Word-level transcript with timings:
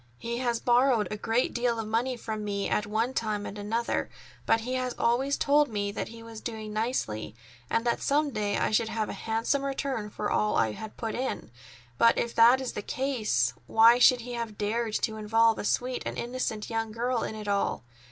He 0.17 0.39
has 0.39 0.59
borrowed 0.59 1.07
a 1.11 1.15
great 1.15 1.53
deal 1.53 1.77
of 1.77 1.85
money 1.87 2.17
from 2.17 2.43
me 2.43 2.67
at 2.67 2.87
one 2.87 3.13
time 3.13 3.45
and 3.45 3.55
another, 3.55 4.09
but 4.47 4.61
he 4.61 4.73
has 4.73 4.95
always 4.97 5.37
told 5.37 5.69
me 5.69 5.91
that 5.91 6.07
he 6.07 6.23
was 6.23 6.41
doing 6.41 6.73
nicely 6.73 7.35
and 7.69 7.85
that 7.85 8.01
some 8.01 8.31
day 8.31 8.57
I 8.57 8.71
should 8.71 8.89
have 8.89 9.09
a 9.09 9.13
handsome 9.13 9.63
return 9.63 10.09
for 10.09 10.31
all 10.31 10.55
I 10.55 10.71
had 10.71 10.97
put 10.97 11.13
in. 11.13 11.51
But 11.99 12.17
if 12.17 12.33
that 12.33 12.59
is 12.59 12.73
the 12.73 12.81
case, 12.81 13.53
why 13.67 13.99
should 13.99 14.21
he 14.21 14.33
have 14.33 14.57
dared 14.57 14.95
to 15.03 15.17
involve 15.17 15.59
a 15.59 15.63
sweet 15.63 16.01
and 16.03 16.17
innocent 16.17 16.71
young 16.71 16.91
girl 16.91 17.21
in 17.21 17.35
it 17.35 17.47
all? 17.47 17.83